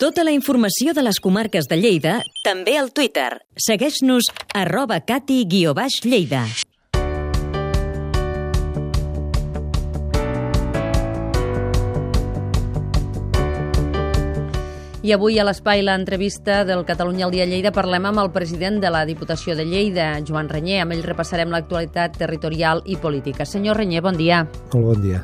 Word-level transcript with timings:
Tota 0.00 0.22
la 0.24 0.32
informació 0.32 0.94
de 0.96 1.02
les 1.04 1.18
comarques 1.20 1.66
de 1.68 1.76
Lleida, 1.76 2.12
també 2.40 2.78
al 2.80 2.86
Twitter. 2.96 3.42
Segueix-nos 3.60 4.30
arroba 4.56 4.96
cati-lleida. 5.04 6.46
I 15.04 15.12
avui 15.12 15.36
a 15.36 15.44
l'espai 15.44 15.84
l'entrevista 15.84 16.62
del 16.64 16.86
Catalunya 16.88 17.26
al 17.28 17.34
dia 17.36 17.44
Lleida 17.44 17.68
parlem 17.68 18.08
amb 18.08 18.22
el 18.24 18.32
president 18.32 18.80
de 18.80 18.88
la 18.88 19.04
Diputació 19.04 19.52
de 19.52 19.66
Lleida, 19.68 20.14
Joan 20.24 20.48
Renyer. 20.48 20.80
Amb 20.80 20.96
ell 20.96 21.04
repassarem 21.04 21.52
l'actualitat 21.52 22.16
territorial 22.16 22.80
i 22.86 22.96
política. 22.96 23.44
Senyor 23.44 23.76
Renyer, 23.76 24.00
bon 24.00 24.16
dia. 24.16 24.46
Molt 24.72 24.94
bon 24.94 25.04
dia. 25.04 25.20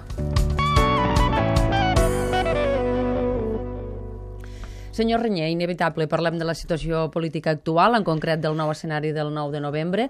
Senyor 4.97 5.21
Renyer, 5.21 5.51
inevitable, 5.53 6.07
parlem 6.09 6.39
de 6.41 6.47
la 6.49 6.55
situació 6.57 7.11
política 7.13 7.53
actual, 7.53 7.99
en 7.99 8.05
concret 8.07 8.41
del 8.41 8.57
nou 8.57 8.71
escenari 8.73 9.11
del 9.13 9.29
9 9.35 9.53
de 9.53 9.61
novembre. 9.61 10.07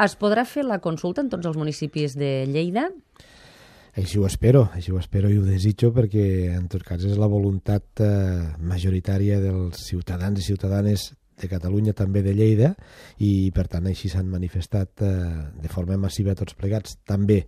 Es 0.00 0.14
podrà 0.16 0.46
fer 0.48 0.64
la 0.64 0.78
consulta 0.80 1.20
en 1.20 1.28
tots 1.28 1.50
els 1.50 1.58
municipis 1.60 2.16
de 2.16 2.46
Lleida? 2.48 2.86
Així 4.00 4.16
ho 4.16 4.24
espero, 4.24 4.70
així 4.72 4.94
ho 4.94 5.00
espero 5.00 5.28
i 5.28 5.36
ho 5.36 5.44
desitjo 5.44 5.90
perquè 5.92 6.24
en 6.54 6.70
tot 6.72 6.86
cas 6.86 7.04
és 7.04 7.18
la 7.20 7.28
voluntat 7.28 8.00
eh, 8.00 8.54
majoritària 8.64 9.42
dels 9.42 9.82
ciutadans 9.90 10.40
i 10.40 10.46
ciutadanes 10.46 11.10
de 11.40 11.48
Catalunya, 11.48 11.92
també 11.96 12.22
de 12.24 12.32
Lleida, 12.36 12.70
i 13.20 13.50
per 13.52 13.66
tant 13.68 13.88
així 13.92 14.08
s'han 14.08 14.30
manifestat 14.32 15.04
eh, 15.04 15.12
de 15.60 15.72
forma 15.72 16.00
massiva 16.00 16.36
tots 16.38 16.56
plegats, 16.56 16.96
també 17.04 17.42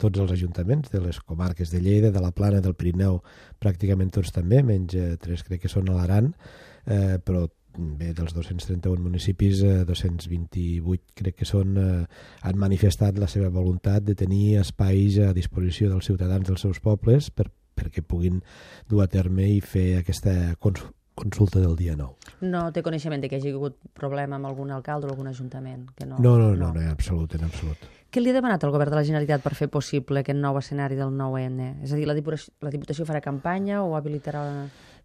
tots 0.00 0.22
els 0.22 0.32
ajuntaments 0.32 0.90
de 0.92 1.00
les 1.02 1.20
comarques 1.20 1.70
de 1.72 1.80
Lleida, 1.80 2.12
de 2.12 2.22
la 2.22 2.32
Plana, 2.36 2.62
del 2.64 2.76
Pirineu, 2.78 3.20
pràcticament 3.62 4.12
tots 4.14 4.32
també, 4.34 4.62
menys 4.62 4.96
eh, 4.96 5.12
tres 5.22 5.44
crec 5.46 5.64
que 5.64 5.72
són 5.72 5.90
a 5.90 5.96
l'Aran, 5.96 6.32
eh, 6.86 7.16
però 7.24 7.46
bé, 7.76 8.12
dels 8.16 8.34
231 8.34 9.02
municipis, 9.02 9.62
eh, 9.62 9.84
228 9.88 11.14
crec 11.14 11.40
que 11.42 11.48
són, 11.48 11.76
eh, 11.76 12.06
han 12.42 12.58
manifestat 12.58 13.18
la 13.18 13.28
seva 13.28 13.48
voluntat 13.52 14.04
de 14.04 14.14
tenir 14.14 14.58
espais 14.60 15.18
a 15.18 15.32
disposició 15.36 15.90
dels 15.90 16.06
ciutadans 16.06 16.48
dels 16.48 16.60
seus 16.60 16.80
pobles 16.80 17.30
per, 17.30 17.50
perquè 17.76 18.02
puguin 18.02 18.40
dur 18.88 19.02
a 19.04 19.10
terme 19.12 19.48
i 19.48 19.60
fer 19.60 19.98
aquesta 20.00 20.56
cons 20.58 20.84
consulta 21.16 21.60
del 21.60 21.76
dia 21.76 21.96
9. 21.96 22.12
No 22.44 22.66
té 22.76 22.82
coneixement 22.84 23.22
de 23.22 23.30
que 23.32 23.38
hagi 23.40 23.54
hagut 23.54 23.78
problema 23.96 24.36
amb 24.36 24.50
algun 24.50 24.70
alcalde 24.76 25.08
o 25.08 25.14
algun 25.14 25.30
ajuntament? 25.32 25.88
Que 25.96 26.04
no, 26.04 26.18
no, 26.20 26.36
no, 26.36 26.50
no, 26.50 26.56
no, 26.56 26.72
no, 26.74 26.80
en 26.82 26.90
absolut, 26.92 27.34
en 27.38 27.46
absolut. 27.48 27.88
Què 28.10 28.22
li 28.22 28.30
ha 28.30 28.36
demanat 28.36 28.62
el 28.64 28.72
govern 28.72 28.92
de 28.94 28.98
la 29.00 29.04
Generalitat 29.04 29.42
per 29.44 29.54
fer 29.58 29.68
possible 29.72 30.22
aquest 30.22 30.38
nou 30.38 30.56
escenari 30.60 30.96
del 30.98 31.10
9N? 31.12 31.82
És 31.84 31.92
a 31.92 31.98
dir, 31.98 32.06
la 32.08 32.14
Diputació, 32.16 32.54
la 32.64 32.72
Diputació 32.72 33.06
farà 33.08 33.20
campanya 33.24 33.82
o 33.84 33.96
habilitarà... 33.98 34.44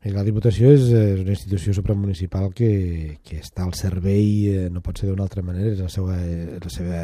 La 0.01 0.23
Diputació 0.25 0.71
és, 0.73 0.87
és 0.97 1.19
una 1.21 1.35
institució 1.35 1.75
supramunicipal 1.77 2.47
que, 2.57 3.19
que 3.21 3.35
està 3.37 3.67
al 3.67 3.75
servei, 3.77 4.47
eh, 4.49 4.69
no 4.73 4.81
pot 4.81 4.97
ser 4.97 5.11
d'una 5.11 5.27
altra 5.27 5.43
manera, 5.45 5.69
és 5.69 5.77
la 5.77 5.91
seva, 5.93 6.15
la 6.17 6.71
seva 6.73 7.01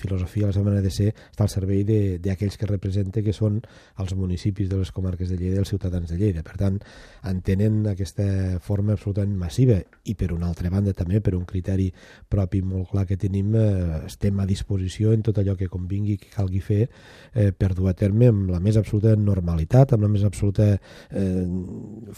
filosofia, 0.00 0.46
la 0.48 0.54
seva 0.56 0.70
manera 0.70 0.80
de 0.80 0.92
ser, 0.94 1.10
està 1.12 1.44
al 1.44 1.50
servei 1.52 1.82
d'aquells 2.24 2.56
que 2.56 2.68
representa 2.70 3.20
que 3.20 3.34
són 3.36 3.58
els 4.00 4.14
municipis 4.16 4.70
de 4.70 4.78
les 4.80 4.92
comarques 4.96 5.28
de 5.28 5.36
Lleida 5.36 5.58
i 5.58 5.60
els 5.60 5.72
ciutadans 5.74 6.08
de 6.08 6.16
Lleida. 6.16 6.40
Per 6.46 6.56
tant, 6.56 6.78
entenen 7.28 7.82
aquesta 7.92 8.24
forma 8.64 8.96
absolutament 8.96 9.36
massiva 9.36 9.76
i 10.08 10.16
per 10.16 10.30
una 10.32 10.48
altra 10.48 10.72
banda 10.72 10.96
també 10.96 11.20
per 11.20 11.34
un 11.36 11.44
criteri 11.44 11.90
propi 12.32 12.62
molt 12.64 12.94
clar 12.94 13.04
que 13.12 13.20
tenim, 13.20 13.52
eh, 13.60 14.06
estem 14.08 14.40
a 14.40 14.48
disposició 14.48 15.12
en 15.12 15.20
tot 15.28 15.42
allò 15.42 15.52
que 15.60 15.68
convingui 15.68 16.16
que 16.16 16.32
calgui 16.32 16.64
fer 16.64 16.80
eh, 16.88 17.52
per 17.52 17.74
dur 17.76 17.92
a 17.92 17.94
terme 17.98 18.32
amb 18.32 18.56
la 18.56 18.64
més 18.64 18.80
absoluta 18.80 19.12
normalitat, 19.20 19.92
amb 19.92 20.08
la 20.08 20.12
més 20.16 20.24
absoluta 20.24 20.72
eh, 20.72 21.44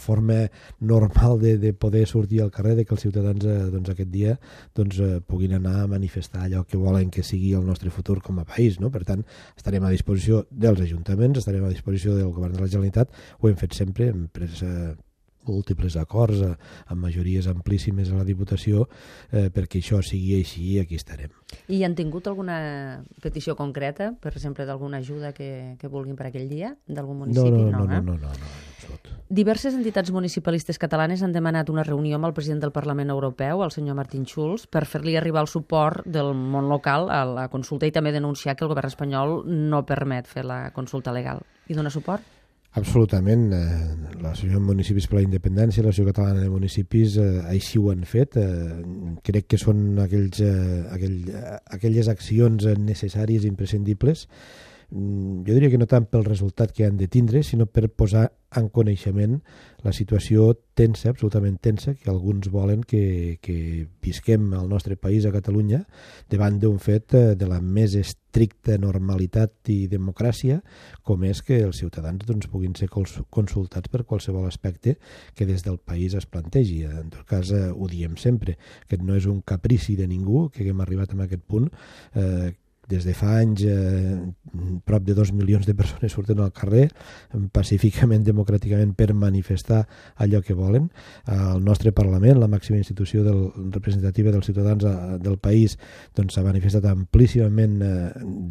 forma 0.05 0.43
normal 0.79 1.39
de, 1.41 1.55
de 1.61 1.73
poder 1.73 2.05
sortir 2.07 2.41
al 2.43 2.51
carrer, 2.53 2.75
de 2.79 2.85
que 2.85 2.95
els 2.95 3.05
ciutadans 3.07 3.45
eh, 3.45 3.57
doncs, 3.73 3.91
aquest 3.93 4.11
dia 4.13 4.35
doncs, 4.77 4.99
eh, 5.01 5.21
puguin 5.25 5.57
anar 5.57 5.79
a 5.81 5.87
manifestar 5.91 6.45
allò 6.45 6.63
que 6.69 6.79
volen 6.81 7.09
que 7.13 7.25
sigui 7.25 7.55
el 7.57 7.65
nostre 7.65 7.93
futur 7.93 8.21
com 8.21 8.39
a 8.39 8.45
país. 8.45 8.79
No? 8.79 8.91
Per 8.93 9.03
tant, 9.07 9.25
estarem 9.57 9.83
a 9.83 9.93
disposició 9.93 10.45
dels 10.51 10.85
ajuntaments, 10.85 11.41
estarem 11.41 11.65
a 11.65 11.73
disposició 11.73 12.15
del 12.19 12.31
govern 12.35 12.55
de 12.55 12.63
la 12.63 12.69
Generalitat, 12.69 13.11
ho 13.41 13.49
hem 13.49 13.59
fet 13.59 13.75
sempre, 13.77 14.11
hem 14.13 14.27
pres 14.33 14.61
eh, 14.65 14.93
múltiples 15.45 15.95
acords 15.97 16.41
eh, 16.41 16.53
amb 16.87 17.05
majories 17.05 17.47
amplíssimes 17.51 18.11
a 18.11 18.19
la 18.19 18.27
Diputació 18.27 18.85
eh, 19.31 19.49
perquè 19.53 19.81
això 19.81 20.01
sigui 20.05 20.39
així 20.39 20.65
i 20.75 20.79
aquí 20.81 20.99
estarem. 20.99 21.33
I 21.71 21.83
han 21.85 21.95
tingut 21.97 22.27
alguna 22.27 22.57
petició 23.23 23.55
concreta, 23.55 24.11
per 24.21 24.33
exemple, 24.35 24.65
d'alguna 24.65 25.01
ajuda 25.03 25.33
que, 25.37 25.75
que 25.79 25.91
vulguin 25.91 26.17
per 26.17 26.29
aquell 26.31 26.49
dia, 26.51 26.75
d'algun 26.87 27.25
municipi? 27.25 27.51
No, 27.51 27.69
no, 27.69 27.85
no, 27.85 27.91
eh? 27.91 28.01
no, 28.01 28.15
no, 28.15 28.17
no, 28.25 28.39
no. 28.39 28.64
Diverses 29.27 29.73
entitats 29.73 30.11
municipalistes 30.13 30.77
catalanes 30.77 31.23
han 31.25 31.31
demanat 31.33 31.71
una 31.73 31.83
reunió 31.83 32.19
amb 32.19 32.27
el 32.27 32.33
president 32.37 32.59
del 32.61 32.71
Parlament 32.71 33.09
Europeu, 33.09 33.63
el 33.65 33.71
senyor 33.73 33.97
Martín 33.97 34.27
Schulz, 34.29 34.67
per 34.69 34.83
fer-li 34.85 35.15
arribar 35.17 35.41
el 35.41 35.49
suport 35.49 36.05
del 36.05 36.35
món 36.37 36.69
local 36.69 37.09
a 37.09 37.23
la 37.25 37.47
consulta 37.49 37.89
i 37.89 37.93
també 37.95 38.13
denunciar 38.13 38.53
que 38.53 38.61
el 38.67 38.69
govern 38.69 38.91
espanyol 38.91 39.39
no 39.49 39.81
permet 39.89 40.29
fer 40.29 40.43
la 40.45 40.69
consulta 40.75 41.13
legal. 41.15 41.41
I 41.65 41.73
dona 41.73 41.89
suport? 41.89 42.21
Absolutament. 42.77 43.47
Eh, 43.55 44.19
L'Associació 44.21 44.59
de 44.59 44.67
Municipis 44.67 45.09
per 45.09 45.17
la 45.17 45.25
Independència, 45.25 45.81
l'Associació 45.81 46.11
Catalana 46.11 46.43
de 46.43 46.53
Municipis, 46.53 47.17
eh, 47.17 47.41
així 47.49 47.81
ho 47.81 47.89
han 47.89 48.05
fet. 48.05 48.37
Eh, 48.37 49.17
crec 49.25 49.49
que 49.49 49.57
són 49.57 49.97
aquells, 50.05 50.43
eh, 50.45 50.85
aquell, 50.91 51.17
aquelles 51.79 52.13
accions 52.13 52.69
necessàries 52.77 53.41
i 53.41 53.49
imprescindibles 53.49 54.27
jo 54.91 55.53
diria 55.53 55.71
que 55.71 55.79
no 55.81 55.87
tant 55.89 56.07
pel 56.09 56.25
resultat 56.25 56.73
que 56.75 56.85
han 56.85 56.97
de 56.97 57.07
tindre, 57.11 57.43
sinó 57.43 57.65
per 57.65 57.89
posar 57.89 58.29
en 58.55 58.69
coneixement 58.69 59.39
la 59.83 59.91
situació 59.93 60.53
tensa, 60.77 61.11
absolutament 61.11 61.57
tensa, 61.61 61.93
que 61.93 62.09
alguns 62.09 62.49
volen 62.51 62.81
que, 62.87 63.37
que 63.41 63.87
visquem 64.03 64.47
al 64.57 64.69
nostre 64.69 64.95
país, 64.97 65.25
a 65.25 65.33
Catalunya, 65.33 65.83
davant 66.31 66.57
d'un 66.61 66.79
fet 66.81 67.13
eh, 67.13 67.23
de 67.37 67.49
la 67.49 67.59
més 67.61 67.95
estricta 67.99 68.79
normalitat 68.81 69.71
i 69.71 69.85
democràcia, 69.91 70.61
com 71.03 71.23
és 71.27 71.43
que 71.45 71.61
els 71.67 71.79
ciutadans 71.83 72.25
doncs, 72.25 72.49
puguin 72.51 72.75
ser 72.79 72.89
consultats 72.89 73.91
per 73.91 74.03
qualsevol 74.03 74.47
aspecte 74.49 74.97
que 75.35 75.47
des 75.47 75.63
del 75.63 75.77
país 75.77 76.17
es 76.17 76.25
plantegi. 76.25 76.83
En 76.89 77.11
tot 77.13 77.25
cas, 77.29 77.51
eh, 77.51 77.69
ho 77.71 77.89
diem 77.91 78.17
sempre, 78.17 78.57
que 78.89 78.99
no 79.01 79.15
és 79.15 79.29
un 79.29 79.41
caprici 79.45 79.95
de 79.99 80.09
ningú, 80.09 80.49
que 80.49 80.63
haguem 80.63 80.81
arribat 80.81 81.13
a 81.13 81.23
aquest 81.25 81.45
punt, 81.45 81.69
eh, 82.15 82.53
des 82.89 83.05
de 83.05 83.13
fa 83.17 83.39
anys 83.41 83.65
eh, 83.67 84.17
prop 84.85 85.03
de 85.03 85.15
dos 85.17 85.33
milions 85.33 85.65
de 85.65 85.75
persones 85.75 86.13
surten 86.13 86.39
al 86.39 86.53
carrer 86.55 86.87
pacíficament, 87.53 88.23
democràticament 88.25 88.93
per 88.95 89.13
manifestar 89.13 89.83
allò 90.21 90.41
que 90.45 90.55
volen. 90.55 90.89
El 91.27 91.63
nostre 91.65 91.91
Parlament, 91.95 92.39
la 92.39 92.49
màxima 92.51 92.77
institució 92.79 93.23
del, 93.25 93.41
representativa 93.73 94.31
dels 94.31 94.45
ciutadans 94.45 94.85
eh, 94.85 94.95
del 95.21 95.37
país, 95.37 95.77
doncs 96.15 96.35
s'ha 96.35 96.45
manifestat 96.45 96.85
amplíssimament 96.89 97.77
eh, 97.81 97.93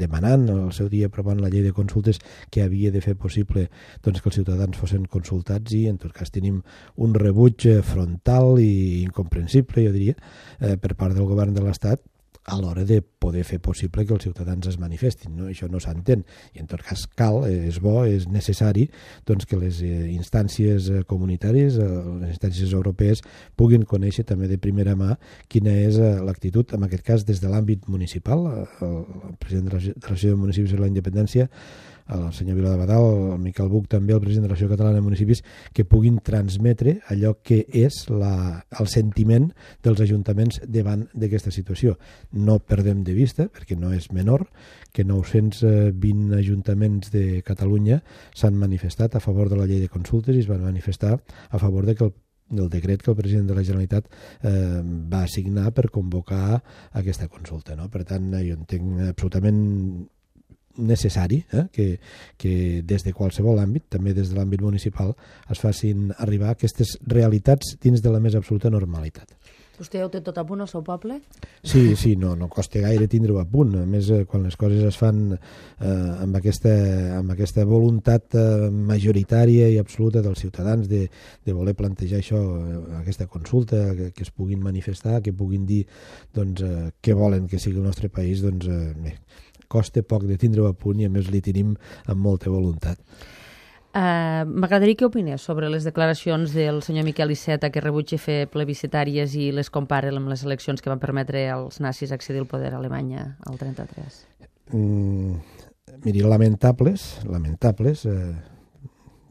demanant 0.00 0.48
al 0.52 0.72
seu 0.76 0.88
dia 0.92 1.10
aprovant 1.10 1.40
la 1.40 1.50
llei 1.52 1.64
de 1.64 1.74
consultes 1.76 2.20
que 2.50 2.64
havia 2.64 2.92
de 2.94 3.02
fer 3.04 3.16
possible 3.20 3.68
doncs, 4.04 4.20
que 4.20 4.30
els 4.30 4.40
ciutadans 4.40 4.78
fossin 4.78 5.06
consultats 5.10 5.74
i 5.76 5.86
en 5.90 5.98
tot 6.00 6.14
cas 6.16 6.32
tenim 6.34 6.62
un 6.96 7.14
rebuig 7.14 7.68
eh, 7.70 7.80
frontal 7.82 8.58
i 8.62 9.02
incomprensible, 9.04 9.86
jo 9.86 9.94
diria, 9.94 10.18
eh, 10.60 10.76
per 10.76 10.94
part 10.98 11.16
del 11.16 11.28
govern 11.30 11.54
de 11.54 11.64
l'Estat 11.64 12.02
a 12.44 12.58
l'hora 12.60 12.84
de 12.84 13.00
poder 13.00 13.44
fer 13.44 13.58
possible 13.60 14.04
que 14.04 14.12
els 14.12 14.24
ciutadans 14.26 14.66
es 14.68 14.76
manifestin. 14.80 15.32
No? 15.36 15.48
Això 15.48 15.68
no 15.72 15.80
s'entén. 15.80 16.24
I 16.52 16.60
en 16.60 16.68
tot 16.68 16.82
cas 16.84 17.06
cal, 17.16 17.42
és 17.48 17.80
bo, 17.80 18.02
és 18.04 18.26
necessari 18.28 18.86
doncs, 19.26 19.48
que 19.48 19.58
les 19.60 19.80
eh, 19.84 19.92
instàncies 20.12 20.90
eh, 20.90 21.02
comunitàries, 21.08 21.78
eh, 21.80 21.88
les 22.20 22.34
instàncies 22.36 22.74
europees, 22.76 23.24
puguin 23.56 23.86
conèixer 23.88 24.26
també 24.28 24.50
de 24.50 24.60
primera 24.60 24.96
mà 24.98 25.16
quina 25.48 25.72
és 25.86 25.96
l'actitud, 25.98 26.76
en 26.76 26.84
aquest 26.84 27.06
cas 27.06 27.24
des 27.24 27.40
de 27.40 27.48
l'àmbit 27.48 27.88
municipal. 27.88 28.44
El 28.84 29.36
president 29.40 29.70
de 29.70 29.76
la 29.78 29.82
Relació 29.82 30.34
de 30.34 30.40
Municipis 30.44 30.76
de 30.76 30.84
la 30.84 30.90
Independència 30.90 31.48
el 32.08 32.32
senyor 32.32 32.56
Vila 32.58 32.70
de 32.70 32.76
Badal, 32.76 33.06
el 33.34 33.38
Miquel 33.40 33.68
Buch, 33.68 33.86
també 33.88 34.12
el 34.12 34.20
president 34.20 34.44
de 34.44 34.48
la 34.48 34.54
Relació 34.54 34.68
Catalana 34.68 35.00
de 35.00 35.04
Municipis, 35.04 35.42
que 35.72 35.86
puguin 35.88 36.18
transmetre 36.24 36.98
allò 37.08 37.34
que 37.42 37.62
és 37.72 38.04
la, 38.10 38.64
el 38.78 38.90
sentiment 38.92 39.50
dels 39.84 40.02
ajuntaments 40.04 40.60
davant 40.68 41.06
d'aquesta 41.14 41.52
situació. 41.54 41.96
No 42.32 42.58
perdem 42.60 43.04
de 43.04 43.14
vista, 43.16 43.48
perquè 43.48 43.78
no 43.80 43.92
és 43.96 44.10
menor, 44.12 44.48
que 44.92 45.04
920 45.04 46.36
ajuntaments 46.38 47.10
de 47.14 47.40
Catalunya 47.46 48.02
s'han 48.36 48.58
manifestat 48.58 49.16
a 49.16 49.24
favor 49.24 49.48
de 49.48 49.58
la 49.58 49.66
llei 49.70 49.80
de 49.80 49.92
consultes 49.92 50.36
i 50.36 50.44
es 50.44 50.50
van 50.50 50.62
manifestar 50.62 51.16
a 51.50 51.58
favor 51.58 51.86
de 51.86 51.96
que 51.96 52.04
el 52.04 52.14
del 52.54 52.68
decret 52.68 53.02
que 53.02 53.10
el 53.10 53.16
president 53.16 53.48
de 53.48 53.54
la 53.54 53.64
Generalitat 53.64 54.08
eh, 54.42 54.82
va 54.84 55.22
assignar 55.24 55.70
per 55.72 55.88
convocar 55.90 56.60
aquesta 56.92 57.28
consulta. 57.28 57.74
No? 57.74 57.88
Per 57.90 58.04
tant, 58.04 58.28
jo 58.36 58.58
entenc 58.58 59.00
absolutament 59.08 59.62
necessari 60.76 61.42
eh? 61.52 61.66
que, 61.72 61.88
que 62.36 62.82
des 62.82 63.04
de 63.06 63.12
qualsevol 63.12 63.60
àmbit, 63.62 63.88
també 63.96 64.14
des 64.14 64.30
de 64.30 64.38
l'àmbit 64.38 64.62
municipal, 64.64 65.14
es 65.50 65.60
facin 65.60 66.10
arribar 66.18 66.54
aquestes 66.54 66.98
realitats 67.06 67.76
dins 67.82 68.02
de 68.02 68.12
la 68.12 68.22
més 68.22 68.34
absoluta 68.38 68.72
normalitat. 68.72 69.36
Vostè 69.74 69.98
ja 69.98 70.06
ho 70.06 70.10
té 70.10 70.20
tot 70.22 70.36
a 70.38 70.44
punt 70.46 70.62
al 70.62 70.68
seu 70.70 70.84
poble? 70.86 71.16
Sí, 71.66 71.96
sí, 71.98 72.12
no, 72.14 72.36
no 72.38 72.46
costa 72.52 72.78
gaire 72.84 73.08
tindre-ho 73.10 73.40
a 73.40 73.46
punt. 73.50 73.72
A 73.80 73.86
més, 73.90 74.06
eh, 74.14 74.22
quan 74.30 74.44
les 74.46 74.54
coses 74.56 74.84
es 74.86 74.98
fan 74.98 75.32
eh, 75.34 75.88
amb, 75.88 76.36
aquesta, 76.38 76.74
amb 77.18 77.34
aquesta 77.34 77.64
voluntat 77.66 78.36
eh, 78.38 78.68
majoritària 78.70 79.66
i 79.72 79.80
absoluta 79.82 80.22
dels 80.22 80.44
ciutadans 80.46 80.86
de, 80.90 81.08
de 81.44 81.56
voler 81.56 81.74
plantejar 81.74 82.22
això, 82.22 82.38
eh, 82.38 82.82
aquesta 83.00 83.26
consulta, 83.26 83.82
que, 83.98 84.12
que 84.14 84.22
es 84.22 84.30
puguin 84.30 84.62
manifestar, 84.62 85.18
que 85.24 85.34
puguin 85.34 85.66
dir 85.66 85.82
doncs, 86.34 86.62
eh, 86.62 86.92
què 87.02 87.18
volen 87.18 87.50
que 87.50 87.58
sigui 87.58 87.82
el 87.82 87.90
nostre 87.90 88.12
país, 88.14 88.46
doncs 88.46 88.70
eh, 88.70 88.92
bé, 88.94 89.16
costa 89.68 90.02
poc 90.02 90.26
de 90.28 90.38
tindre-ho 90.40 90.68
a 90.68 90.74
punt 90.74 91.00
i 91.00 91.08
a 91.08 91.12
més 91.12 91.30
li 91.30 91.40
tenim 91.44 91.74
amb 92.06 92.20
molta 92.20 92.52
voluntat. 92.52 93.00
Uh, 93.94 94.42
M'agradaria 94.50 94.98
que 94.98 95.06
opinés 95.06 95.44
sobre 95.46 95.68
les 95.70 95.84
declaracions 95.86 96.50
del 96.50 96.80
senyor 96.82 97.04
Miquel 97.06 97.30
Iceta 97.30 97.70
que 97.70 97.82
rebutja 97.82 98.18
fer 98.18 98.48
plebiscitàries 98.50 99.36
i 99.38 99.52
les 99.54 99.70
compara 99.70 100.10
amb 100.10 100.32
les 100.32 100.42
eleccions 100.42 100.82
que 100.82 100.90
van 100.90 100.98
permetre 100.98 101.44
als 101.54 101.78
nazis 101.78 102.10
accedir 102.10 102.42
al 102.42 102.50
poder 102.50 102.72
a 102.74 102.80
Alemanya 102.80 103.36
al 103.46 103.60
33. 103.60 104.18
Mm, 104.74 105.36
miri, 106.02 106.24
lamentables, 106.26 107.20
lamentables, 107.22 108.02
eh, 108.10 108.34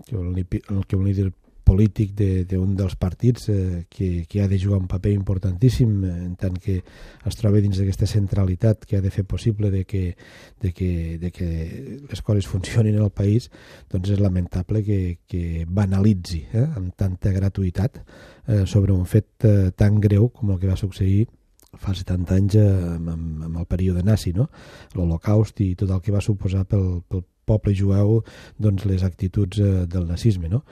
que 0.08 0.16
vol 0.16 1.12
dir, 1.12 1.34
polític 1.64 2.14
d'un 2.14 2.46
de, 2.46 2.58
de 2.58 2.76
dels 2.78 2.96
partits 3.00 3.50
eh, 3.50 3.86
que, 3.90 4.26
que 4.30 4.42
ha 4.44 4.48
de 4.48 4.60
jugar 4.60 4.80
un 4.80 4.88
paper 4.88 5.14
importantíssim 5.16 6.04
eh, 6.04 6.12
en 6.28 6.36
tant 6.40 6.58
que 6.60 6.80
es 6.84 7.40
troba 7.40 7.62
dins 7.64 7.80
d'aquesta 7.80 8.08
centralitat 8.10 8.86
que 8.86 8.98
ha 8.98 9.04
de 9.04 9.12
fer 9.12 9.26
possible 9.26 9.72
de 9.72 9.84
que, 9.86 10.16
de 10.62 10.74
que, 10.74 11.18
de 11.20 11.32
que 11.32 11.50
les 12.10 12.22
coses 12.22 12.48
funcionin 12.48 13.00
al 13.00 13.12
país, 13.12 13.50
doncs 13.92 14.14
és 14.14 14.22
lamentable 14.24 14.84
que, 14.84 15.00
que 15.28 15.64
banalitzi 15.68 16.44
eh, 16.52 16.68
amb 16.68 16.94
tanta 17.00 17.34
gratuïtat 17.36 18.02
eh, 18.04 18.66
sobre 18.66 18.94
un 18.94 19.06
fet 19.06 19.48
eh, 19.48 19.72
tan 19.76 20.02
greu 20.04 20.30
com 20.30 20.54
el 20.54 20.60
que 20.62 20.70
va 20.70 20.80
succeir 20.80 21.26
fa 21.80 21.94
70 21.96 22.36
anys 22.38 22.58
eh, 22.60 22.64
amb, 22.96 23.46
amb 23.48 23.62
el 23.62 23.70
període 23.70 24.04
nazi, 24.06 24.34
no? 24.36 24.50
l'Holocaust 24.94 25.64
i 25.66 25.74
tot 25.80 25.92
el 25.92 26.02
que 26.04 26.14
va 26.14 26.22
suposar 26.22 26.68
pel, 26.70 27.02
pel 27.10 27.24
poble 27.46 27.74
jueu 27.76 28.22
doncs, 28.62 28.86
les 28.88 29.04
actituds 29.04 29.60
eh, 29.60 29.86
del 29.90 30.08
nazisme. 30.08 30.50
No? 30.50 30.64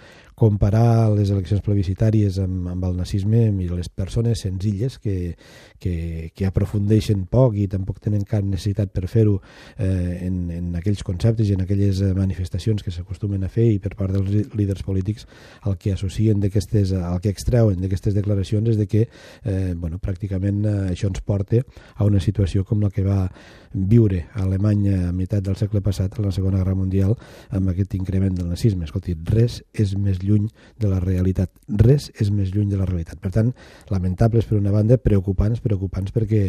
Comparar 0.41 1.11
les 1.13 1.29
eleccions 1.29 1.61
plebiscitàries 1.61 2.39
amb, 2.41 2.65
amb 2.71 2.85
el 2.88 2.95
nazisme 2.97 3.43
i 3.61 3.67
les 3.69 3.91
persones 3.93 4.41
senzilles 4.41 4.97
que, 4.97 5.35
que, 5.77 6.31
que 6.33 6.47
aprofundeixen 6.49 7.27
poc 7.29 7.59
i 7.61 7.67
tampoc 7.69 7.99
tenen 8.01 8.25
cap 8.25 8.45
necessitat 8.47 8.89
per 8.95 9.05
fer-ho 9.11 9.35
eh, 9.77 10.25
en, 10.25 10.39
en 10.55 10.71
aquells 10.79 11.05
conceptes 11.05 11.51
i 11.51 11.57
en 11.57 11.61
aquelles 11.65 12.01
manifestacions 12.17 12.81
que 12.81 12.93
s'acostumen 12.95 13.45
a 13.45 13.51
fer 13.53 13.67
i 13.75 13.77
per 13.83 13.93
part 13.99 14.15
dels 14.17 14.55
líders 14.57 14.81
polítics 14.88 15.27
el 15.69 15.77
que 15.77 15.93
associen 15.93 16.41
d'aquestes, 16.41 16.95
el 16.97 17.21
que 17.21 17.29
extreuen 17.29 17.77
d'aquestes 17.83 18.17
declaracions 18.17 18.73
és 18.73 18.81
de 18.81 18.89
que 18.89 19.05
eh, 19.05 19.73
bueno, 19.75 20.01
pràcticament 20.01 20.65
eh, 20.65 20.77
això 20.95 21.11
ens 21.11 21.21
porta 21.21 21.61
a 21.61 22.07
una 22.07 22.23
situació 22.23 22.65
com 22.65 22.81
la 22.81 22.89
que 22.89 23.05
va 23.05 23.27
viure 23.73 24.25
a 24.33 24.43
Alemanya 24.43 25.09
a 25.09 25.13
meitat 25.15 25.45
del 25.45 25.55
segle 25.55 25.81
passat, 25.85 26.17
a 26.17 26.25
la 26.25 26.31
Segona 26.35 26.59
Guerra 26.59 26.75
Mundial, 26.75 27.13
amb 27.55 27.69
aquest 27.71 27.95
increment 27.95 28.35
del 28.35 28.49
nazisme. 28.51 28.83
Escolti, 28.88 29.15
res 29.29 29.61
és 29.71 29.93
més 29.95 30.19
lluny 30.23 30.31
lluny 30.31 30.48
de 30.80 30.92
la 30.92 31.01
realitat. 31.04 31.51
Res 31.83 32.10
és 32.16 32.31
més 32.31 32.54
lluny 32.56 32.72
de 32.72 32.80
la 32.80 32.88
realitat. 32.89 33.19
Per 33.22 33.33
tant, 33.36 33.51
lamentables 33.92 34.48
per 34.48 34.57
una 34.57 34.74
banda, 34.74 34.98
preocupants, 34.98 35.62
preocupants 35.62 36.16
perquè, 36.16 36.45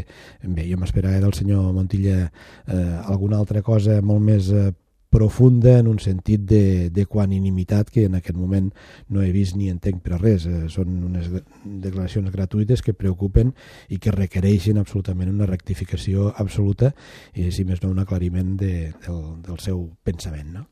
bé, 0.47 0.69
jo 0.71 0.79
m'esperava 0.81 1.21
del 1.23 1.35
senyor 1.37 1.73
Montilla 1.75 2.23
eh, 2.25 2.97
alguna 3.03 3.43
altra 3.43 3.63
cosa 3.67 4.01
molt 4.03 4.25
més 4.25 4.53
eh, 4.55 4.71
profunda 5.13 5.79
en 5.79 5.89
un 5.89 5.99
sentit 6.01 6.41
de, 6.49 6.89
de 6.89 7.05
quanimitat 7.05 7.91
que 7.93 8.07
en 8.09 8.17
aquest 8.17 8.39
moment 8.39 8.71
no 9.13 9.21
he 9.21 9.29
vist 9.35 9.59
ni 9.61 9.69
entenc 9.69 10.01
per 10.01 10.17
res. 10.17 10.47
Eh, 10.49 10.71
són 10.73 11.03
unes 11.11 11.29
declaracions 11.63 12.33
gratuïtes 12.33 12.81
que 12.83 12.97
preocupen 12.97 13.53
i 13.93 14.01
que 14.01 14.15
requereixen 14.17 14.81
absolutament 14.81 15.29
una 15.35 15.51
rectificació 15.51 16.31
absoluta 16.33 16.95
i, 17.35 17.51
si 17.53 17.69
més 17.69 17.85
no, 17.85 17.93
un 17.93 18.01
aclariment 18.01 18.57
de, 18.57 18.73
del, 19.05 19.21
del 19.45 19.61
seu 19.61 19.85
pensament. 20.03 20.55
No? 20.57 20.65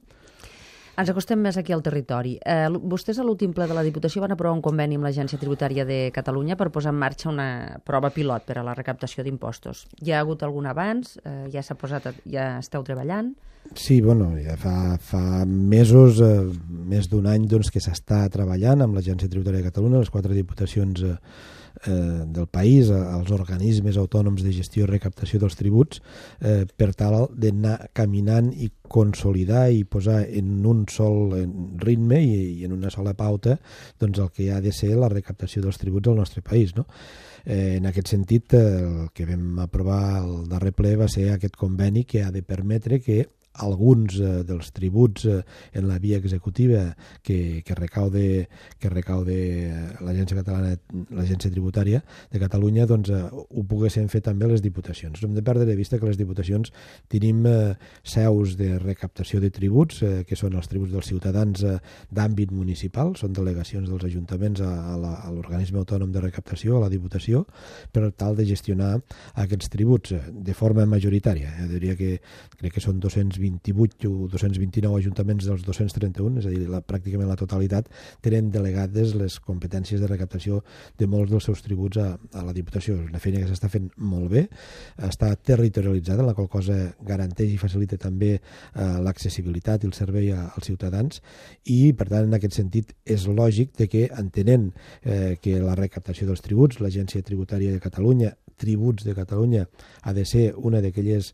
Ens 0.98 1.10
acostem 1.12 1.38
més 1.40 1.56
aquí 1.56 1.72
al 1.72 1.84
territori. 1.86 2.34
Eh, 2.42 2.66
vostès 2.90 3.20
a 3.20 3.24
l'últim 3.24 3.52
ple 3.56 3.68
de 3.70 3.76
la 3.76 3.84
Diputació 3.86 4.22
van 4.24 4.34
aprovar 4.34 4.56
un 4.56 4.62
conveni 4.64 4.98
amb 4.98 5.06
l'Agència 5.06 5.38
Tributària 5.40 5.86
de 5.88 6.00
Catalunya 6.14 6.56
per 6.58 6.70
posar 6.74 6.92
en 6.94 6.98
marxa 7.00 7.30
una 7.30 7.78
prova 7.86 8.10
pilot 8.10 8.44
per 8.48 8.58
a 8.58 8.64
la 8.66 8.74
recaptació 8.74 9.24
d'impostos. 9.24 9.86
Hi 10.02 10.12
ha 10.12 10.20
hagut 10.20 10.42
algun 10.42 10.66
abans? 10.66 11.16
Eh, 11.24 11.46
ja 11.54 11.62
s'ha 11.62 11.78
posat, 11.78 12.10
ja 12.26 12.56
esteu 12.58 12.84
treballant? 12.84 13.32
Sí, 13.74 14.00
bueno, 14.00 14.32
ja 14.42 14.56
fa, 14.58 14.98
fa 14.98 15.44
mesos, 15.46 16.20
eh, 16.24 16.42
més 16.90 17.08
d'un 17.08 17.28
any 17.30 17.46
doncs, 17.46 17.70
que 17.70 17.80
s'està 17.80 18.24
treballant 18.32 18.82
amb 18.82 18.98
l'Agència 18.98 19.30
Tributària 19.30 19.60
de 19.60 19.70
Catalunya, 19.70 20.02
les 20.02 20.10
quatre 20.10 20.34
diputacions 20.34 21.04
eh, 21.06 21.16
eh, 21.86 22.24
del 22.26 22.46
país, 22.46 22.90
als 22.90 23.30
organismes 23.34 23.96
autònoms 24.00 24.42
de 24.44 24.52
gestió 24.52 24.84
i 24.84 24.90
recaptació 24.90 25.40
dels 25.40 25.56
tributs, 25.56 26.02
eh, 26.40 26.64
per 26.64 26.92
tal 26.94 27.28
d'anar 27.32 27.90
caminant 27.96 28.52
i 28.52 28.70
consolidar 28.90 29.68
i 29.70 29.84
posar 29.84 30.24
en 30.26 30.66
un 30.66 30.84
sol 30.90 31.34
ritme 31.78 32.20
i, 32.20 32.60
i 32.60 32.64
en 32.66 32.74
una 32.74 32.90
sola 32.90 33.14
pauta 33.14 33.56
doncs 34.00 34.18
el 34.18 34.30
que 34.34 34.50
ha 34.52 34.60
de 34.60 34.72
ser 34.74 34.96
la 34.98 35.08
recaptació 35.08 35.62
dels 35.62 35.78
tributs 35.78 36.10
al 36.10 36.18
nostre 36.18 36.42
país. 36.42 36.74
No? 36.76 36.86
Eh, 37.44 37.76
en 37.78 37.86
aquest 37.86 38.10
sentit, 38.12 38.54
el 38.54 39.10
que 39.14 39.26
vam 39.28 39.60
aprovar 39.64 40.22
el 40.22 40.48
darrer 40.50 40.74
ple 40.76 40.96
va 41.00 41.08
ser 41.08 41.30
aquest 41.32 41.56
conveni 41.56 42.04
que 42.04 42.24
ha 42.24 42.30
de 42.34 42.42
permetre 42.42 43.00
que 43.00 43.22
alguns 43.54 44.18
eh, 44.20 44.42
dels 44.46 44.70
tributs 44.72 45.24
eh, 45.26 45.42
en 45.72 45.88
la 45.88 45.98
via 45.98 46.16
executiva 46.16 46.96
que, 47.22 47.62
que 47.66 47.74
recaude, 47.74 48.48
que 48.78 48.88
recaude 48.88 49.36
eh, 49.36 49.88
l'Agència 50.00 50.38
Catalana, 50.38 50.76
l'Agència 51.10 51.50
Tributària 51.50 52.02
de 52.30 52.40
Catalunya, 52.40 52.86
doncs 52.86 53.10
eh, 53.10 53.22
ho 53.30 53.64
poguessin 53.68 54.08
fer 54.08 54.22
també 54.24 54.48
les 54.48 54.62
diputacions. 54.62 55.20
No 55.20 55.28
hem 55.28 55.34
de 55.38 55.44
perdre 55.46 55.66
de 55.66 55.76
vista 55.76 55.98
que 55.98 56.06
les 56.06 56.18
diputacions 56.20 56.72
tenim 57.10 57.42
eh, 57.46 57.74
seus 58.02 58.56
de 58.60 58.76
recaptació 58.78 59.42
de 59.42 59.50
tributs, 59.50 60.02
eh, 60.06 60.12
que 60.28 60.38
són 60.38 60.54
els 60.54 60.70
tributs 60.70 60.94
dels 60.94 61.10
ciutadans 61.10 61.64
eh, 61.66 61.76
d'àmbit 62.10 62.54
municipal, 62.54 63.16
són 63.18 63.34
delegacions 63.36 63.90
dels 63.90 64.06
ajuntaments 64.06 64.62
a, 64.62 64.70
a 64.94 65.34
l'organisme 65.34 65.82
autònom 65.82 66.14
de 66.14 66.22
recaptació, 66.22 66.78
a 66.78 66.86
la 66.86 66.92
diputació, 66.92 67.44
per 67.92 68.12
tal 68.14 68.38
de 68.38 68.46
gestionar 68.48 68.94
aquests 69.42 69.74
tributs 69.74 70.14
eh, 70.14 70.22
de 70.30 70.54
forma 70.54 70.86
majoritària. 70.86 71.56
Eh, 71.58 71.68
diria 71.74 71.98
que 71.98 72.16
crec 72.60 72.78
que 72.78 72.84
són 72.84 73.02
220 73.02 73.39
228 73.40 74.10
o 74.10 74.28
229 74.28 75.00
ajuntaments 75.00 75.48
dels 75.48 75.64
231, 75.66 76.40
és 76.42 76.48
a 76.48 76.52
dir, 76.52 76.68
la, 76.70 76.82
pràcticament 76.84 77.30
la 77.30 77.38
totalitat, 77.40 77.88
tenen 78.24 78.50
delegades 78.52 79.14
les 79.18 79.38
competències 79.44 80.00
de 80.00 80.10
recaptació 80.10 80.60
de 81.00 81.08
molts 81.10 81.32
dels 81.32 81.48
seus 81.48 81.64
tributs 81.64 82.00
a, 82.02 82.08
a 82.36 82.44
la 82.46 82.54
Diputació. 82.56 82.98
És 83.00 83.08
una 83.08 83.22
feina 83.22 83.42
que 83.42 83.48
s'està 83.50 83.70
fent 83.72 83.88
molt 83.96 84.30
bé, 84.32 84.46
està 85.08 85.32
territorialitzada, 85.36 86.26
la 86.26 86.36
qual 86.36 86.50
cosa 86.52 86.76
garanteix 87.06 87.54
i 87.54 87.60
facilita 87.60 87.98
també 88.00 88.34
eh, 88.36 88.42
l'accessibilitat 89.00 89.84
i 89.84 89.90
el 89.90 89.96
servei 89.96 90.30
a, 90.36 90.50
als 90.54 90.68
ciutadans 90.70 91.22
i, 91.64 91.92
per 91.96 92.10
tant, 92.10 92.28
en 92.28 92.36
aquest 92.36 92.58
sentit, 92.60 92.94
és 93.04 93.26
lògic 93.30 93.74
de 93.78 93.88
que, 93.90 94.06
entenent 94.20 94.70
eh, 95.02 95.36
que 95.42 95.58
la 95.62 95.76
recaptació 95.78 96.28
dels 96.28 96.44
tributs, 96.44 96.80
l'Agència 96.84 97.24
Tributària 97.26 97.72
de 97.72 97.82
Catalunya, 97.82 98.34
Tributs 98.60 99.06
de 99.06 99.16
Catalunya, 99.16 99.66
ha 100.02 100.12
de 100.12 100.26
ser 100.28 100.50
una 100.56 100.82
d'aquelles 100.84 101.32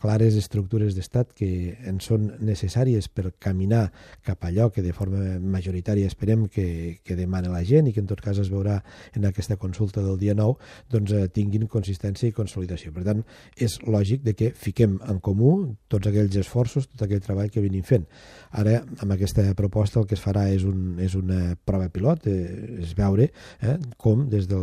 clares 0.00 0.36
estructures 0.40 0.96
d'estat 0.96 1.34
que 1.36 1.76
ens 1.88 2.08
són 2.08 2.30
necessàries 2.40 3.10
per 3.12 3.30
caminar 3.38 3.90
cap 4.26 4.46
allò 4.48 4.70
que 4.72 4.82
de 4.82 4.94
forma 4.96 5.38
majoritària 5.40 6.08
esperem 6.08 6.46
que, 6.48 7.00
que 7.04 7.16
demana 7.18 7.52
la 7.52 7.62
gent 7.66 7.90
i 7.90 7.94
que 7.94 8.02
en 8.02 8.08
tot 8.10 8.22
cas 8.24 8.40
es 8.40 8.50
veurà 8.52 8.78
en 9.16 9.28
aquesta 9.28 9.58
consulta 9.60 10.02
del 10.04 10.18
dia 10.20 10.34
9, 10.38 10.56
doncs 10.90 11.14
eh, 11.16 11.26
tinguin 11.28 11.68
consistència 11.70 12.30
i 12.30 12.36
consolidació. 12.36 12.94
Per 12.96 13.04
tant, 13.06 13.22
és 13.56 13.76
lògic 13.86 14.24
de 14.24 14.34
que 14.38 14.50
fiquem 14.56 14.98
en 15.10 15.20
comú 15.20 15.52
tots 15.92 16.08
aquells 16.08 16.36
esforços, 16.40 16.88
tot 16.88 17.04
aquell 17.06 17.22
treball 17.24 17.52
que 17.52 17.62
venim 17.64 17.84
fent. 17.86 18.08
Ara, 18.56 18.80
amb 19.04 19.16
aquesta 19.16 19.44
proposta, 19.58 20.00
el 20.00 20.08
que 20.08 20.16
es 20.18 20.24
farà 20.24 20.48
és, 20.54 20.64
un, 20.64 20.98
és 21.02 21.16
una 21.18 21.54
prova 21.64 21.90
pilot, 21.92 22.26
eh, 22.30 22.82
és 22.86 22.96
veure 22.98 23.28
eh, 23.28 23.78
com 24.00 24.28
des 24.30 24.48
de 24.50 24.60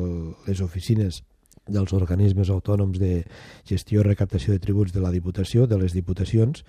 les 0.48 0.62
oficines 0.66 1.22
dels 1.68 1.94
organismes 1.98 2.52
autònoms 2.54 3.00
de 3.02 3.24
gestió 3.68 4.02
i 4.02 4.08
recaptació 4.08 4.56
de 4.56 4.64
tributs 4.64 4.96
de 4.96 5.04
la 5.04 5.12
Diputació, 5.14 5.68
de 5.68 5.80
les 5.82 5.96
Diputacions, 5.96 6.64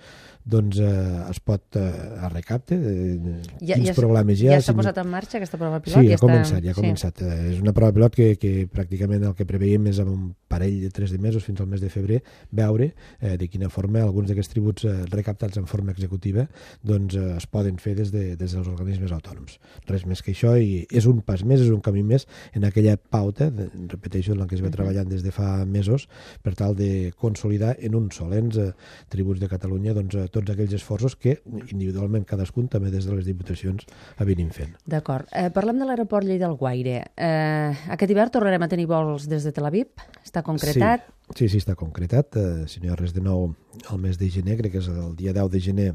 doncs 0.49 0.79
eh, 0.81 1.29
es 1.29 1.39
pot 1.45 1.77
eh, 1.77 1.85
a 2.23 2.29
recapte, 2.31 2.75
eh, 2.75 3.17
ja, 3.61 3.75
quins 3.75 3.91
ja, 3.91 3.95
problemes 3.97 4.39
hi 4.41 4.49
ha. 4.49 4.57
Ja 4.57 4.63
s'ha 4.63 4.73
si 4.73 4.79
posat 4.79 4.99
en 5.01 5.09
marxa 5.11 5.37
aquesta 5.37 5.59
prova 5.61 5.81
pilot? 5.83 5.99
Sí, 5.99 6.09
ja 6.09 6.17
ha 6.17 6.21
començat, 6.21 6.61
ja 6.63 6.73
ha 6.73 6.77
començat. 6.77 7.21
Sí. 7.21 7.27
Eh, 7.27 7.51
és 7.53 7.61
una 7.63 7.73
prova 7.75 7.93
pilot 7.95 8.15
que, 8.15 8.29
que 8.41 8.53
pràcticament 8.71 9.27
el 9.29 9.35
que 9.37 9.47
preveiem 9.49 9.89
és 9.91 9.99
amb 10.01 10.13
un 10.13 10.23
parell 10.49 10.79
de 10.81 10.89
tres 10.95 11.13
de 11.13 11.19
mesos 11.21 11.45
fins 11.45 11.61
al 11.61 11.69
mes 11.69 11.83
de 11.83 11.91
febrer 11.93 12.21
veure 12.55 12.89
eh, 13.19 13.35
de 13.37 13.49
quina 13.51 13.69
forma 13.69 14.01
alguns 14.01 14.31
d'aquests 14.31 14.55
tributs 14.55 14.87
eh, 14.89 14.95
recaptats 15.11 15.59
en 15.61 15.67
forma 15.69 15.93
executiva 15.93 16.47
doncs 16.81 17.19
eh, 17.19 17.35
es 17.37 17.45
poden 17.51 17.77
fer 17.77 17.95
des, 17.99 18.11
de, 18.15 18.33
des 18.39 18.57
dels 18.57 18.67
organismes 18.67 19.13
autònoms. 19.15 19.59
Res 19.89 20.07
més 20.09 20.23
que 20.25 20.33
això 20.33 20.55
i 20.57 20.85
és 20.89 21.05
un 21.09 21.21
pas 21.25 21.43
més, 21.45 21.61
és 21.61 21.69
un 21.73 21.83
camí 21.85 22.03
més 22.03 22.25
en 22.57 22.65
aquella 22.65 22.97
pauta, 22.97 23.51
de, 23.53 23.69
repeteixo, 23.91 24.33
en 24.33 24.41
la 24.41 24.49
que 24.49 24.57
es 24.57 24.65
va 24.65 24.73
treballar 24.73 24.88
treballant 24.89 25.09
des 25.09 25.23
de 25.23 25.31
fa 25.31 25.65
mesos 25.65 26.07
per 26.43 26.55
tal 26.55 26.75
de 26.75 27.13
consolidar 27.17 27.75
en 27.79 27.95
un 27.95 28.09
sol 28.11 28.33
ens 28.33 28.57
eh, 28.57 28.71
tributs 29.09 29.39
de 29.39 29.49
Catalunya 29.49 29.93
doncs, 29.93 30.15
eh, 30.15 30.27
tots 30.33 30.49
aquells 30.49 30.73
esforços 30.73 31.15
que 31.15 31.39
individualment 31.69 32.25
cadascun 32.25 32.67
també 32.67 32.91
des 32.91 33.05
de 33.05 33.15
les 33.15 33.25
diputacions 33.25 33.85
venim 34.19 34.49
fent. 34.53 34.75
D'acord. 34.85 35.27
Eh, 35.33 35.49
parlem 35.53 35.79
de 35.79 35.85
l'aeroport 35.87 36.25
Lleida 36.25 36.47
del 36.47 36.57
Guaire. 36.57 37.11
Eh, 37.15 37.71
aquest 37.95 38.11
hivern 38.11 38.33
tornarem 38.33 38.61
a 38.61 38.69
tenir 38.69 38.87
vols 38.89 39.27
des 39.29 39.45
de 39.45 39.53
Tel 39.53 39.65
Aviv? 39.65 39.89
Està 40.23 40.43
concretat? 40.43 41.07
Sí, 41.29 41.45
sí, 41.45 41.49
sí 41.53 41.63
està 41.63 41.75
concretat. 41.77 42.37
Eh, 42.37 42.67
si 42.67 42.81
no 42.81 42.89
hi 42.89 42.93
ha 42.93 42.99
res 42.99 43.15
de 43.15 43.23
nou, 43.25 43.49
el 43.89 44.01
mes 44.01 44.17
de 44.17 44.29
gener, 44.29 44.59
crec 44.59 44.77
que 44.77 44.83
és 44.83 44.91
el 44.91 45.15
dia 45.17 45.33
10 45.33 45.49
de 45.53 45.63
gener, 45.63 45.89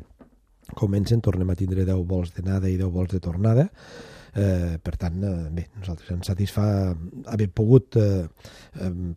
comencen, 0.75 1.21
tornem 1.21 1.51
a 1.51 1.59
tindre 1.59 1.85
10 1.85 2.03
vols 2.09 2.35
d'anada 2.35 2.71
i 2.71 2.79
10 2.81 2.91
vols 2.95 3.13
de 3.13 3.23
tornada. 3.23 3.69
Eh, 4.35 4.79
per 4.83 4.97
tant, 4.99 5.21
eh, 5.23 5.49
bé, 5.55 5.69
nosaltres 5.79 6.11
ens 6.11 6.27
satisfà 6.27 6.65
haver 7.31 7.47
pogut 7.55 7.95
eh, 8.01 8.27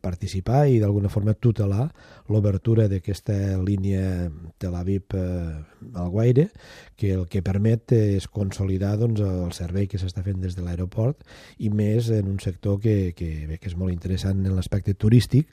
participar 0.02 0.68
i 0.70 0.78
d'alguna 0.78 1.10
forma 1.10 1.34
tutelar 1.34 1.88
l'obertura 2.30 2.86
d'aquesta 2.92 3.58
línia 3.58 4.30
Tel 4.62 4.78
Aviv 4.78 5.18
eh, 5.18 5.58
al 5.98 6.12
Guaire, 6.14 6.52
que 6.96 7.16
el 7.16 7.26
que 7.34 7.42
permet 7.42 7.96
és 7.98 8.30
consolidar 8.30 8.94
doncs, 9.02 9.24
el 9.26 9.54
servei 9.58 9.90
que 9.90 9.98
s'està 9.98 10.22
fent 10.22 10.38
des 10.44 10.54
de 10.54 10.62
l'aeroport 10.62 11.26
i 11.58 11.74
més 11.74 12.12
en 12.14 12.30
un 12.30 12.38
sector 12.44 12.78
que, 12.84 13.14
que, 13.18 13.48
bé, 13.50 13.58
que 13.58 13.72
és 13.72 13.78
molt 13.78 13.96
interessant 13.96 14.46
en 14.46 14.54
l'aspecte 14.54 14.94
turístic 14.94 15.50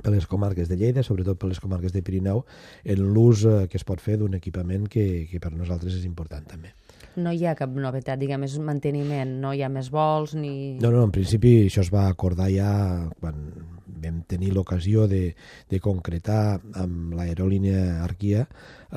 per 0.00 0.14
les 0.14 0.24
comarques 0.24 0.70
de 0.70 0.78
Lleida, 0.80 1.04
sobretot 1.04 1.36
per 1.36 1.50
les 1.50 1.60
comarques 1.60 1.92
de 1.92 2.00
Pirineu, 2.00 2.46
en 2.88 3.04
l'ús 3.12 3.44
eh, 3.44 3.66
que 3.68 3.76
es 3.76 3.84
pot 3.84 4.00
fer 4.00 4.16
d'un 4.16 4.32
equipament 4.40 4.88
que, 4.88 5.26
que 5.28 5.42
per 5.44 5.52
nosaltres 5.52 6.00
és 6.00 6.08
important 6.08 6.48
també 6.48 6.72
no 7.16 7.32
hi 7.32 7.44
ha 7.46 7.56
cap 7.58 7.72
novetat, 7.74 8.20
diguem, 8.20 8.46
és 8.46 8.56
manteniment, 8.62 9.36
no 9.42 9.52
hi 9.52 9.62
ha 9.62 9.70
més 9.72 9.90
vols 9.92 10.36
ni... 10.38 10.78
No, 10.82 10.90
no, 10.94 11.04
en 11.06 11.14
principi 11.14 11.58
això 11.66 11.84
es 11.84 11.92
va 11.92 12.08
acordar 12.08 12.48
ja 12.52 12.72
quan 13.20 13.46
vam 14.02 14.22
tenir 14.26 14.52
l'ocasió 14.52 15.06
de, 15.08 15.34
de 15.70 15.80
concretar 15.80 16.58
amb 16.82 17.14
l'aerolínia 17.16 18.02
Arquia 18.02 18.46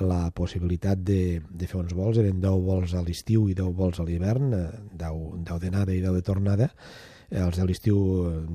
la 0.02 0.32
possibilitat 0.36 1.02
de, 1.06 1.42
de 1.46 1.70
fer 1.70 1.80
uns 1.84 1.94
vols, 1.98 2.20
eren 2.22 2.42
10 2.44 2.64
vols 2.66 2.96
a 2.96 3.04
l'estiu 3.06 3.50
i 3.50 3.58
10 3.58 3.76
vols 3.78 4.02
a 4.02 4.08
l'hivern, 4.08 4.50
10, 4.52 5.04
eh, 5.04 5.44
10 5.52 5.62
d'anada 5.66 5.94
i 5.94 6.02
10 6.04 6.18
de 6.18 6.26
tornada, 6.26 6.70
eh, 7.30 7.42
els 7.44 7.60
de 7.60 7.68
l'estiu 7.68 8.00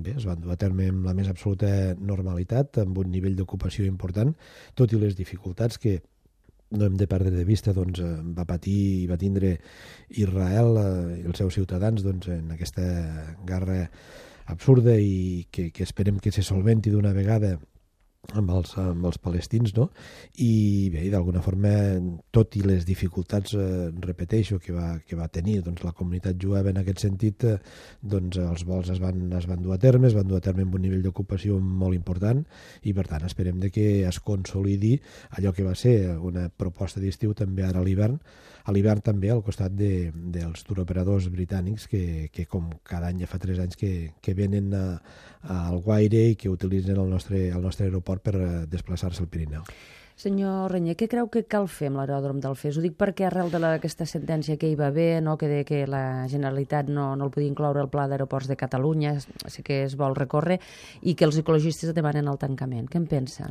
bé, 0.04 0.16
es 0.18 0.26
van 0.28 0.42
dur 0.42 0.54
a 0.54 0.58
terme 0.60 0.90
amb 0.90 1.06
la 1.06 1.14
més 1.16 1.30
absoluta 1.30 1.94
normalitat, 1.96 2.82
amb 2.84 2.98
un 2.98 3.12
nivell 3.12 3.38
d'ocupació 3.38 3.86
important, 3.86 4.34
tot 4.74 4.92
i 4.92 5.00
les 5.00 5.16
dificultats 5.18 5.78
que 5.78 6.00
no 6.70 6.86
hem 6.86 6.96
de 6.96 7.06
perdre 7.10 7.32
de 7.34 7.44
vista, 7.44 7.74
doncs, 7.74 8.00
eh, 8.00 8.16
va 8.36 8.46
patir 8.48 8.78
i 9.02 9.06
va 9.10 9.18
tindre 9.20 9.56
Israel 10.22 10.76
eh, 10.78 11.20
i 11.20 11.26
els 11.26 11.42
seus 11.42 11.56
ciutadans 11.58 12.04
doncs, 12.06 12.30
en 12.30 12.52
aquesta 12.54 12.84
guerra 13.46 13.84
absurda 14.50 14.96
i 14.98 15.46
que, 15.50 15.70
que 15.70 15.84
esperem 15.86 16.18
que 16.18 16.32
se 16.34 16.42
solventi 16.46 16.90
d'una 16.90 17.12
vegada 17.14 17.56
amb 18.28 18.50
els, 18.54 18.72
amb 18.78 19.06
els 19.08 19.18
palestins, 19.18 19.72
no? 19.76 19.88
I 20.44 20.90
bé, 20.92 21.06
d'alguna 21.10 21.42
forma, 21.42 21.72
tot 22.34 22.54
i 22.60 22.62
les 22.62 22.84
dificultats, 22.86 23.54
eh, 23.58 23.88
repeteixo, 24.04 24.60
que 24.60 24.74
va, 24.76 24.92
que 25.06 25.16
va 25.18 25.28
tenir 25.32 25.60
doncs, 25.66 25.82
la 25.84 25.94
comunitat 25.96 26.38
jueva 26.40 26.70
en 26.70 26.80
aquest 26.82 27.02
sentit, 27.06 27.46
eh, 27.48 27.56
doncs 28.02 28.38
els 28.42 28.64
vols 28.68 28.92
es 28.92 29.00
van, 29.02 29.24
es 29.38 29.48
van 29.50 29.64
dur 29.64 29.74
a 29.74 29.80
terme, 29.82 30.08
es 30.08 30.14
van 30.14 30.28
dur 30.28 30.38
a 30.38 30.44
terme 30.44 30.66
amb 30.66 30.76
un 30.76 30.84
nivell 30.86 31.02
d'ocupació 31.02 31.58
molt 31.58 31.96
important 31.96 32.44
i, 32.82 32.92
per 32.92 33.06
tant, 33.08 33.24
esperem 33.26 33.58
de 33.60 33.72
que 33.74 33.88
es 34.06 34.20
consolidi 34.20 34.94
allò 35.38 35.54
que 35.56 35.66
va 35.66 35.74
ser 35.74 36.14
una 36.16 36.48
proposta 36.50 37.00
d'estiu 37.00 37.34
també 37.34 37.64
ara 37.66 37.80
a 37.80 37.86
l'hivern, 37.86 38.20
a 38.64 38.72
l'hivern 38.72 39.00
també 39.00 39.30
al 39.32 39.42
costat 39.42 39.72
de, 39.74 40.10
dels 40.12 40.62
turoperadors 40.68 41.30
britànics 41.32 41.88
que, 41.88 42.28
que 42.32 42.44
com 42.46 42.68
cada 42.84 43.08
any 43.08 43.24
ja 43.24 43.30
fa 43.30 43.40
tres 43.40 43.58
anys 43.62 43.78
que, 43.80 44.12
que 44.20 44.36
venen 44.36 44.74
a, 44.76 44.84
a 45.42 45.60
al 45.70 45.80
Guaire 45.80 46.26
i 46.30 46.36
que 46.36 46.50
utilitzen 46.52 46.98
el 47.00 47.08
nostre, 47.08 47.48
el 47.48 47.62
nostre 47.62 47.86
aeroport 47.88 48.09
per 48.18 48.34
eh, 48.34 48.50
desplaçar-se 48.66 49.22
al 49.22 49.30
Pirineu. 49.30 49.62
Senyor 50.20 50.68
Renyer, 50.68 50.98
què 51.00 51.06
creu 51.08 51.30
que 51.32 51.46
cal 51.48 51.64
fer 51.72 51.88
amb 51.88 51.96
l'aeròdrom 51.96 52.42
del 52.44 52.52
FES? 52.52 52.76
Ho 52.76 52.82
dic 52.84 52.98
perquè 53.00 53.24
arrel 53.24 53.48
d'aquesta 53.54 54.04
sentència 54.04 54.58
que 54.60 54.68
hi 54.68 54.74
va 54.76 54.90
haver, 54.90 55.22
no, 55.24 55.38
que 55.40 55.48
de 55.48 55.62
que 55.64 55.86
la 55.88 56.26
Generalitat 56.28 56.90
no, 56.92 57.14
no 57.16 57.24
el 57.24 57.32
podia 57.32 57.48
incloure 57.48 57.80
al 57.80 57.88
pla 57.88 58.04
d'aeroports 58.10 58.50
de 58.50 58.58
Catalunya, 58.60 59.14
sí 59.22 59.64
que 59.64 59.84
es 59.86 59.96
vol 59.96 60.18
recórrer, 60.18 60.58
i 61.00 61.14
que 61.14 61.24
els 61.24 61.40
ecologistes 61.40 61.94
demanen 61.96 62.28
el 62.28 62.36
tancament. 62.36 62.90
Què 62.90 63.00
en 63.00 63.08
pensa? 63.08 63.48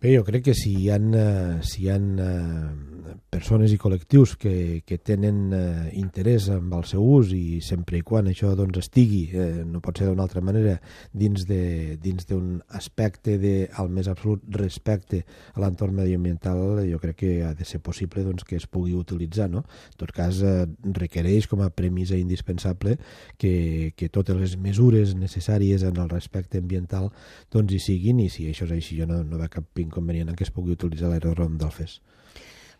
Bé, 0.00 0.14
jo 0.16 0.22
crec 0.24 0.46
que 0.46 0.54
si 0.56 0.70
hi 0.80 0.86
ha, 0.88 0.96
eh, 0.96 1.58
si 1.60 1.82
hi 1.84 1.90
ha 1.92 1.98
eh, 2.00 2.90
persones 3.30 3.70
i 3.70 3.78
col·lectius 3.78 4.34
que, 4.40 4.82
que 4.86 4.98
tenen 4.98 5.52
eh, 5.54 5.90
interès 6.00 6.48
en 6.50 6.72
el 6.74 6.86
seu 6.88 7.04
ús 7.04 7.30
i 7.36 7.60
sempre 7.62 8.00
i 8.00 8.04
quan 8.06 8.26
això 8.30 8.50
doncs, 8.58 8.80
estigui, 8.82 9.20
eh, 9.30 9.62
no 9.68 9.82
pot 9.84 10.00
ser 10.00 10.08
d'una 10.08 10.24
altra 10.26 10.42
manera, 10.44 10.74
dins 11.12 11.44
d'un 11.46 12.56
aspecte 12.76 13.36
de, 13.38 13.54
al 13.78 13.90
més 13.92 14.10
absolut 14.10 14.42
respecte 14.56 15.22
a 15.54 15.62
l'entorn 15.62 15.94
mediambiental, 16.00 16.82
jo 16.88 16.98
crec 17.02 17.20
que 17.22 17.32
ha 17.46 17.52
de 17.54 17.66
ser 17.68 17.82
possible 17.84 18.24
doncs, 18.26 18.44
que 18.44 18.58
es 18.58 18.66
pugui 18.66 18.96
utilitzar. 18.98 19.50
No? 19.50 19.62
En 19.92 20.00
tot 20.02 20.14
cas, 20.16 20.42
eh, 20.42 20.66
requereix 20.98 21.46
com 21.50 21.62
a 21.62 21.70
premissa 21.70 22.18
indispensable 22.18 22.96
que, 23.38 23.92
que 23.96 24.10
totes 24.10 24.40
les 24.40 24.56
mesures 24.58 25.14
necessàries 25.14 25.86
en 25.86 26.02
el 26.02 26.10
respecte 26.10 26.58
ambiental 26.58 27.12
doncs, 27.52 27.76
hi 27.76 27.82
siguin 27.84 28.24
i 28.24 28.28
si 28.32 28.50
això 28.50 28.66
és 28.66 28.74
així 28.80 28.98
jo 28.98 29.06
no, 29.10 29.22
no 29.22 29.38
veig 29.38 29.54
cap 29.54 29.70
inconvenient 29.90 30.32
en 30.32 30.38
què 30.38 30.46
es 30.46 30.54
pugui 30.54 30.78
utilitzar 30.78 31.10
l'aeròdrom 31.10 31.58
del 31.60 31.74
FES. 31.74 31.98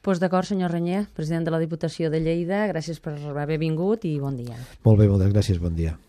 Pues 0.01 0.17
d'acord, 0.17 0.49
senyor 0.49 0.73
Renyer, 0.73 1.03
president 1.13 1.45
de 1.45 1.53
la 1.53 1.59
Diputació 1.61 2.09
de 2.09 2.23
Lleida, 2.25 2.63
gràcies 2.71 3.03
per 3.05 3.19
haver 3.35 3.59
vingut 3.61 4.07
i 4.09 4.15
bon 4.23 4.39
dia. 4.39 4.57
Molt 4.87 5.03
bé, 5.03 5.11
moltes 5.11 5.35
gràcies, 5.35 5.61
bon 5.61 5.77
dia. 5.77 5.99